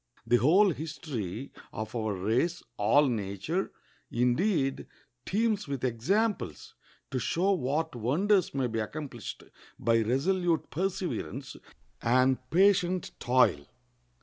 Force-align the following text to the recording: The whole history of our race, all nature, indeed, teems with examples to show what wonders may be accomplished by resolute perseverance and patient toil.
The 0.25 0.37
whole 0.37 0.71
history 0.71 1.51
of 1.71 1.95
our 1.95 2.15
race, 2.15 2.63
all 2.75 3.05
nature, 3.07 3.71
indeed, 4.09 4.87
teems 5.27 5.67
with 5.67 5.83
examples 5.83 6.73
to 7.11 7.19
show 7.19 7.51
what 7.51 7.95
wonders 7.95 8.51
may 8.55 8.65
be 8.65 8.79
accomplished 8.79 9.43
by 9.77 9.99
resolute 10.01 10.71
perseverance 10.71 11.55
and 12.01 12.39
patient 12.49 13.11
toil. 13.19 13.67